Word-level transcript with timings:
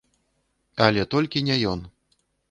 Але 0.85 1.03
толькі 1.13 1.43
не 1.49 1.57
ён. 1.73 1.79